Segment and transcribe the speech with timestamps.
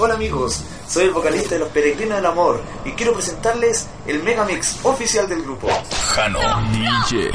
[0.00, 4.78] Hola amigos, soy el vocalista de Los Peregrinos del Amor y quiero presentarles el megamix
[4.84, 5.68] oficial del grupo.
[6.14, 6.38] Jano
[6.72, 7.30] DJ.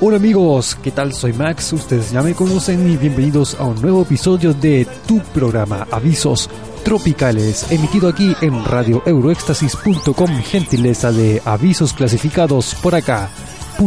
[0.00, 1.12] Hola amigos, ¿qué tal?
[1.12, 5.86] Soy Max, ustedes ya me conocen y bienvenidos a un nuevo episodio de tu programa
[5.90, 6.48] Avisos
[6.84, 13.84] Tropicales, emitido aquí en Radio Euroéxtasis.com, gentileza de avisos clasificados por acá.cl.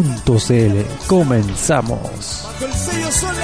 [1.07, 2.47] Comenzamos.
[2.61, 3.35] El sello son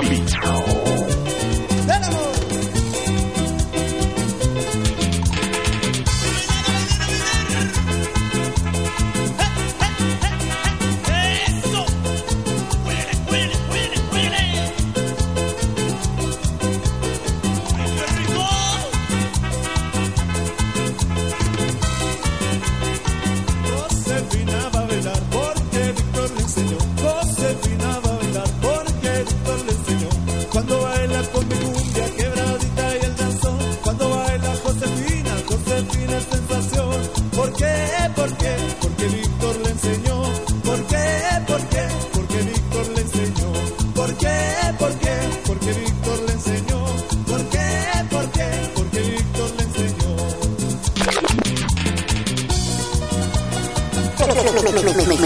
[0.00, 0.79] Mozambique.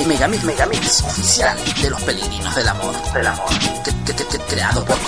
[0.06, 2.94] Megamix, Megamix oficial de los peregrinos del amor.
[3.12, 3.46] Del amor.
[4.48, 5.00] Creado por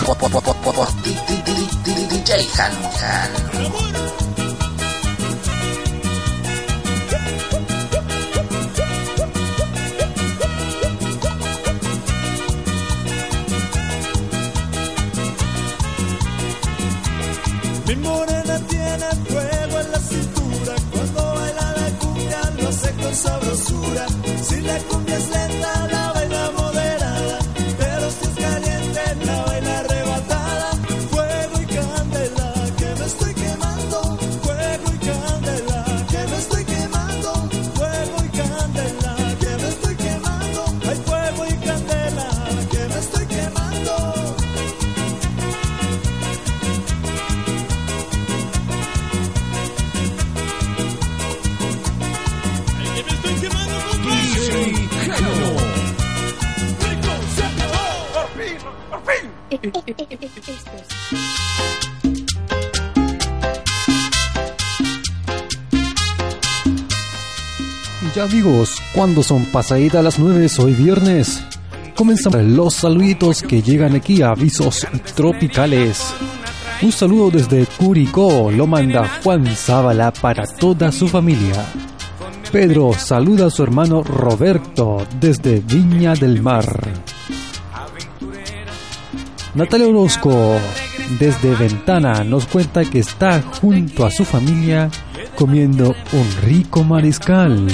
[1.84, 2.72] DJ Han.
[17.86, 19.55] Mi morena tiene.
[23.16, 24.06] sabrosura,
[24.42, 24.78] si la
[68.14, 71.42] Ya amigos, cuando son pasaditas las 9, hoy viernes,
[71.94, 76.14] comenzan los saluditos que llegan aquí a Avisos Tropicales.
[76.82, 81.64] Un saludo desde Curicó lo manda Juan Zavala para toda su familia.
[82.52, 86.66] Pedro saluda a su hermano Roberto desde Viña del Mar.
[89.56, 90.58] Natalia Orozco
[91.18, 94.90] desde Ventana nos cuenta que está junto a su familia
[95.34, 97.66] comiendo un rico mariscal.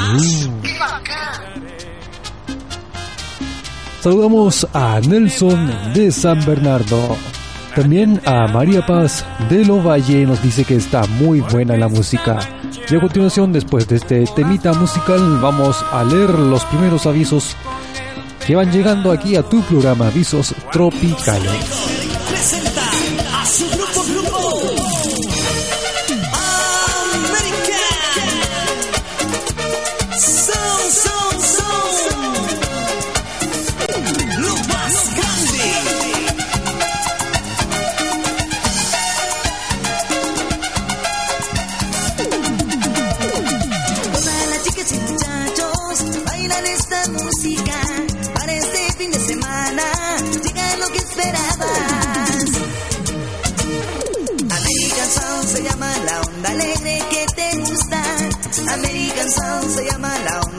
[4.01, 7.17] Saludamos a Nelson de San Bernardo.
[7.75, 12.39] También a María Paz de Lovalle nos dice que está muy buena la música.
[12.89, 17.57] Y a continuación, después de este temita musical, vamos a leer los primeros avisos
[18.47, 21.92] que van llegando aquí a tu programa Avisos Tropicales.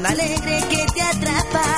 [0.03, 1.72] La alegre que te atrapa.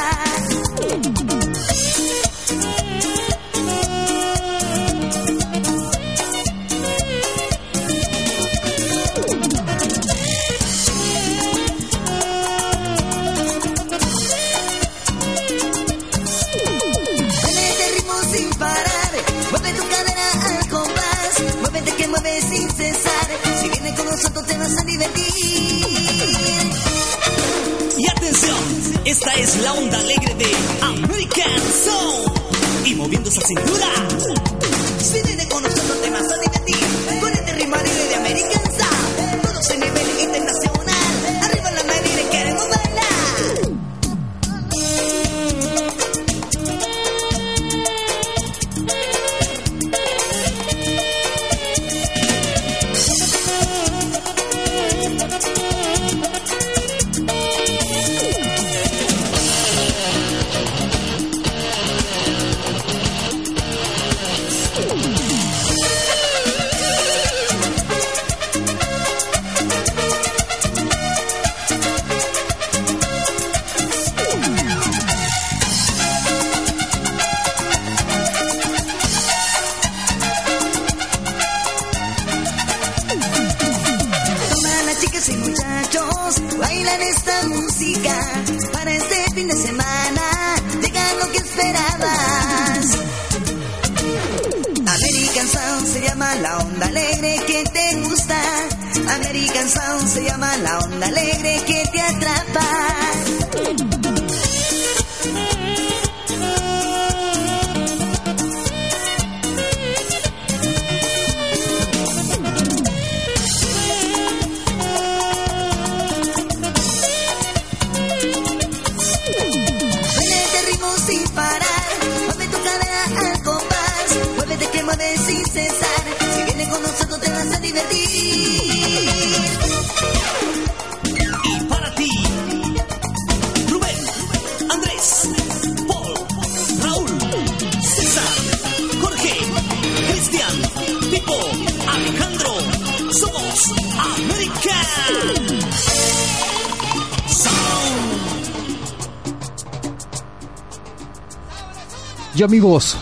[152.45, 152.95] Amigos,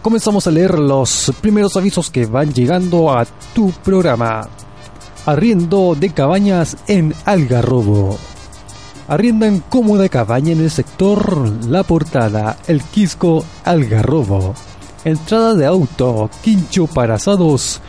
[0.00, 4.48] comenzamos a leer los primeros avisos que van llegando a tu programa.
[5.26, 8.16] Arriendo de cabañas en Algarrobo.
[9.06, 14.54] Arriendan cómoda cabaña en el sector La Portada, El Quisco, Algarrobo.
[15.04, 17.82] Entrada de auto, quincho para asados.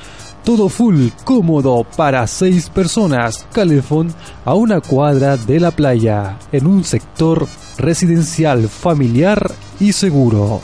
[0.46, 3.48] Todo full, cómodo para seis personas.
[3.52, 4.14] Calefón
[4.46, 7.48] a una cuadra de la playa, en un sector
[7.80, 10.62] residencial, familiar y seguro.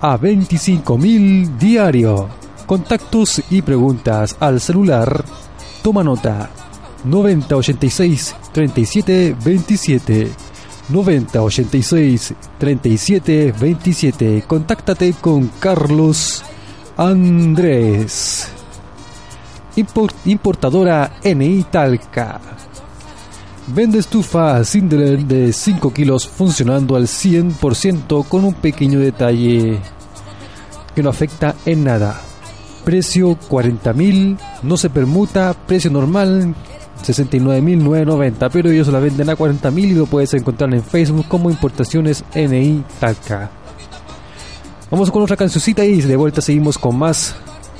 [0.00, 2.30] A 25.000 diario.
[2.66, 5.22] Contactos y preguntas al celular.
[5.82, 6.48] Toma nota.
[7.04, 10.30] 9086 37 27
[10.88, 16.44] 9086 37 27 Contáctate con Carlos
[16.96, 18.61] Andrés
[19.76, 22.40] Importadora NI Talca
[23.68, 29.78] Vende estufa Cinderella de 5 kilos funcionando al 100% con un pequeño detalle
[30.94, 32.20] que no afecta en nada.
[32.84, 36.54] Precio 40.000, no se permuta, precio normal
[37.06, 42.24] 69.990, pero ellos la venden a 40.000 y lo puedes encontrar en Facebook como Importaciones
[42.34, 43.48] NI Talca.
[44.90, 47.36] Vamos con otra cancioncita y de vuelta seguimos con más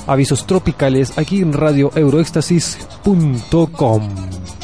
[0.06, 4.61] avisos tropicales aquí en Radio Euroéxtasis.com.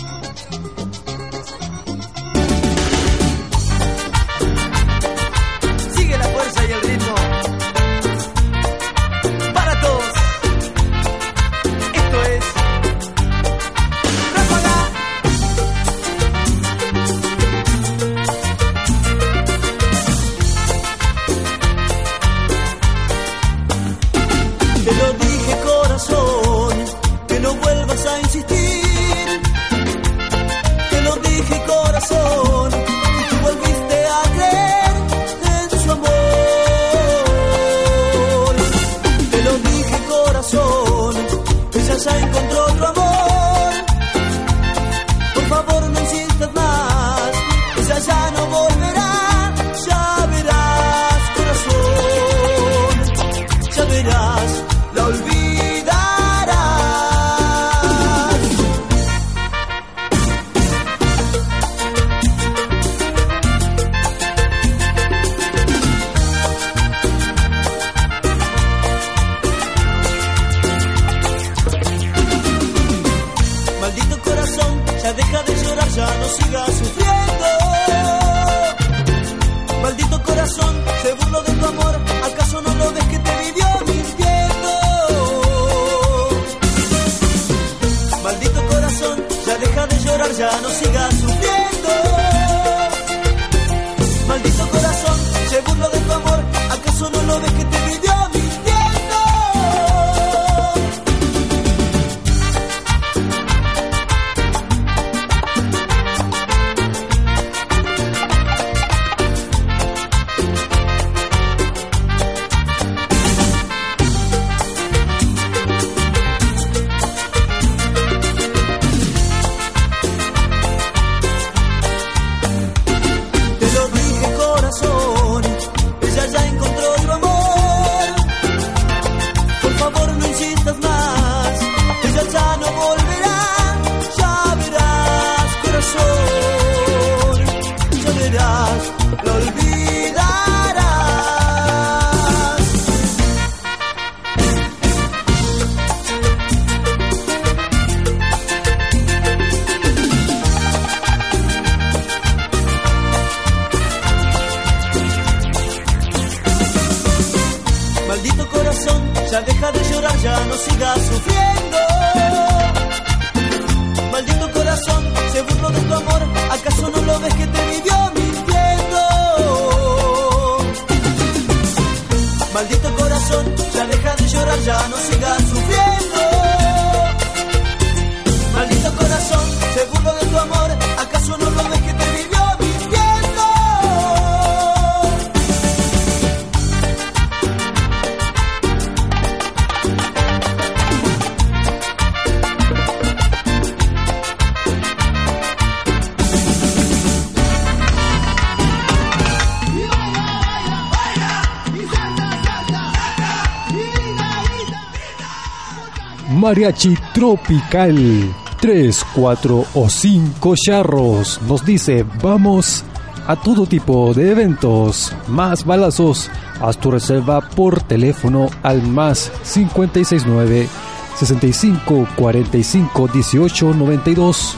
[206.39, 208.33] Mariachi Tropical.
[208.61, 211.41] Tres, cuatro o cinco charros.
[211.49, 212.85] Nos dice, vamos
[213.27, 215.13] a todo tipo de eventos.
[215.27, 216.31] Más balazos.
[216.61, 220.69] Haz tu reserva por teléfono al más 569
[221.17, 224.57] 65 45 18 92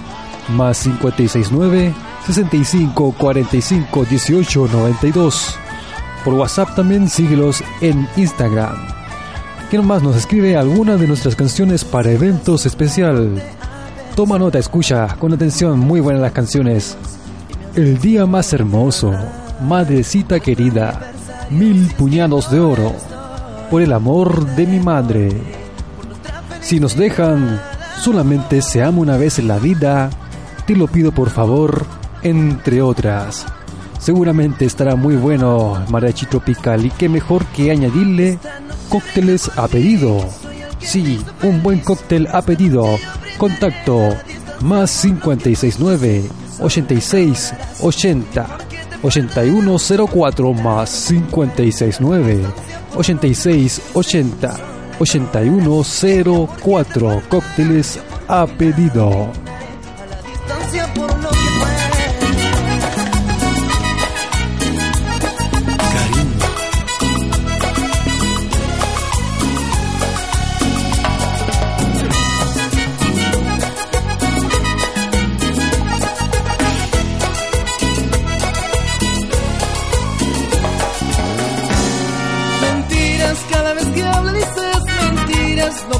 [0.50, 1.94] más 569
[2.26, 5.54] 65 45 18 92
[6.24, 8.99] por WhatsApp también síguelos en Instagram
[9.70, 13.40] ¿Quién más nos escribe alguna de nuestras canciones para eventos especial?
[14.16, 16.96] Toma nota, escucha con atención, muy buenas las canciones.
[17.76, 19.14] El día más hermoso,
[19.62, 21.12] madrecita querida,
[21.50, 22.92] mil puñados de oro,
[23.70, 25.40] por el amor de mi madre.
[26.60, 27.60] Si nos dejan,
[28.00, 30.10] solamente se ama una vez en la vida,
[30.66, 31.86] te lo pido por favor,
[32.24, 33.46] entre otras.
[34.00, 38.40] Seguramente estará muy bueno Mariachi Tropical y qué mejor que añadirle
[38.90, 40.18] cócteles a pedido.
[40.80, 42.84] Sí, un buen cóctel a pedido.
[43.38, 44.10] Contacto
[44.60, 46.24] más 569
[46.60, 48.58] 86 80
[49.02, 52.44] 8104 más 569
[52.96, 54.58] 86 80
[54.98, 57.98] 8104 cócteles
[58.28, 59.32] a pedido.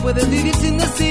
[0.03, 1.10] Puedes vivir sin decir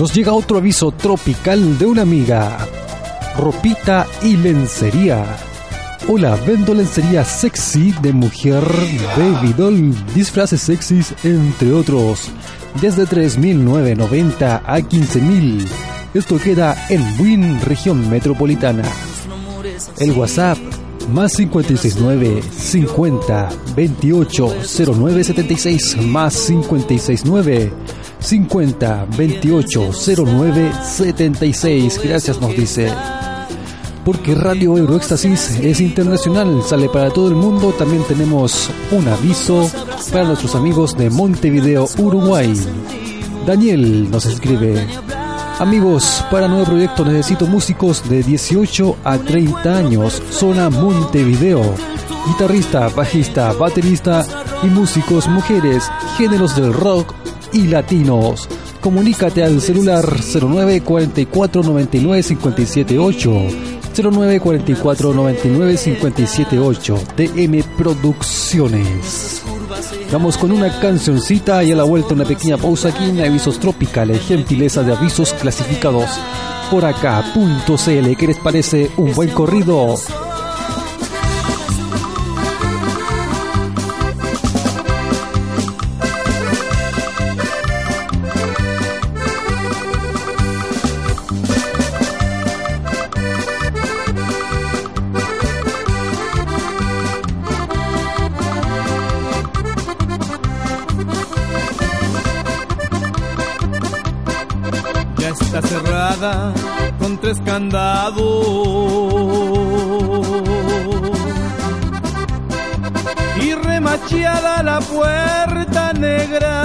[0.00, 2.56] Nos llega otro aviso tropical de una amiga.
[3.36, 5.26] Ropita y lencería.
[6.08, 8.64] Hola, vendo lencería sexy de mujer,
[9.14, 12.30] baby doll, disfraces sexys, entre otros.
[12.80, 15.66] Desde 3.990 a 15.000.
[16.14, 18.84] Esto queda en Buin, región metropolitana.
[19.98, 20.56] El WhatsApp
[21.12, 24.54] más 569 50 28
[24.86, 27.72] 09 76 más 569
[28.20, 29.90] 50 28
[30.24, 32.00] 09 76.
[32.04, 32.92] Gracias, nos dice.
[34.04, 37.74] Porque Radio Euroéxtasis es internacional, sale para todo el mundo.
[37.76, 39.68] También tenemos un aviso
[40.12, 42.54] para nuestros amigos de Montevideo, Uruguay.
[43.46, 44.86] Daniel nos escribe.
[45.58, 51.62] Amigos, para nuevo proyecto necesito músicos de 18 a 30 años, zona Montevideo.
[52.26, 54.24] Guitarrista, bajista, baterista
[54.62, 57.14] y músicos mujeres, géneros del rock
[57.52, 58.48] y latinos.
[58.80, 63.30] Comunícate al celular 0944 99 578
[64.02, 69.42] 0944 99 578 DM Producciones.
[70.12, 74.22] Vamos con una cancioncita y a la vuelta una pequeña pausa aquí en Avisos Tropicales,
[74.22, 76.10] gentileza de avisos clasificados
[76.70, 78.16] por acá.cl.
[78.16, 78.90] ¿Qué les parece?
[78.96, 79.96] Un buen corrido.
[107.38, 107.60] Tres.
[113.42, 116.64] Y remacheada la puerta negra.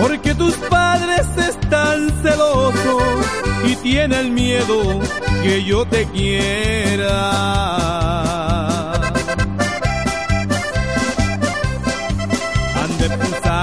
[0.00, 3.02] Porque tus padres están celosos
[3.66, 5.00] y tienen miedo
[5.42, 7.10] que yo te quiera.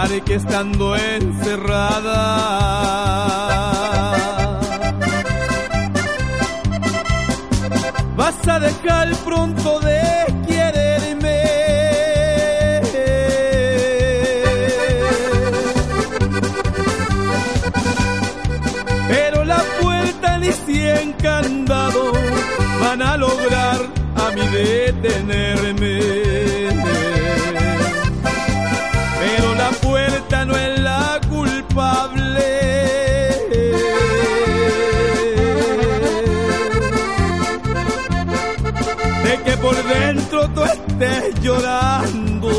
[0.07, 2.15] Que estando encerrada
[8.15, 10.01] vas a dejar pronto de
[10.47, 11.43] quererme.
[19.09, 22.13] Pero la puerta ni cien candado
[22.79, 23.81] van a lograr
[24.15, 26.56] a mí detenerme.
[39.67, 42.49] De que por llorando.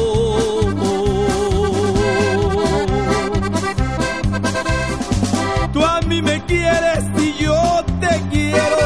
[5.73, 8.77] Tú a mí me quieres y yo te quiero.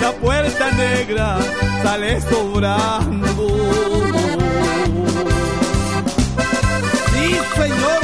[0.00, 1.38] La puerta negra
[1.82, 3.48] sale sobrando.
[7.12, 8.02] Sí, señor,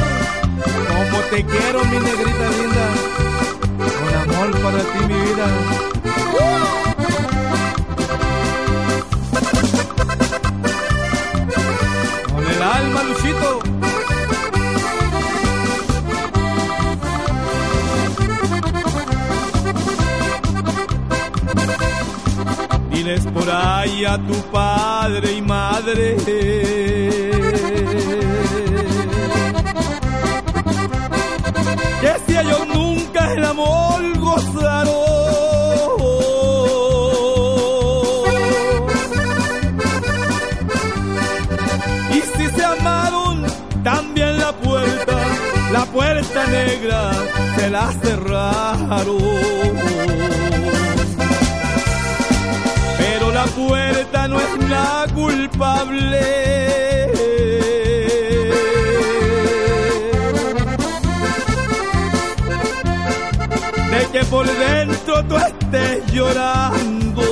[0.87, 2.87] como te quiero, mi negrita linda.
[3.97, 5.96] Con amor para ti, mi vida.
[23.07, 26.17] Diles por ahí a tu padre y madre.
[32.01, 34.93] Que si ellos nunca el amor gozaron.
[42.11, 43.45] Y si se amaron,
[43.85, 45.17] también la puerta,
[45.71, 47.13] la puerta negra,
[47.55, 49.57] se la cerraron.
[53.37, 56.25] La puerta no es la culpable.
[63.91, 67.23] De que por dentro tú estés llorando.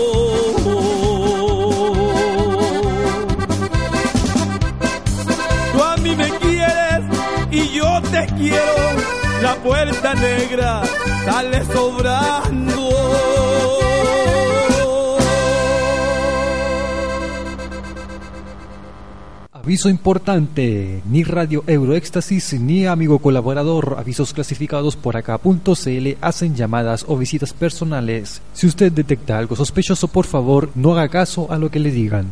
[5.73, 7.03] Tú a mí me quieres
[7.49, 8.77] y yo te quiero.
[9.41, 10.83] La puerta negra
[11.25, 12.85] sale sobrando.
[19.65, 27.17] Aviso importante, ni Radio Euroéxtasis ni amigo colaborador, avisos clasificados por acá.cl hacen llamadas o
[27.17, 28.43] visitas personales.
[28.53, 32.31] Si usted detecta algo sospechoso, por favor, no haga caso a lo que le digan.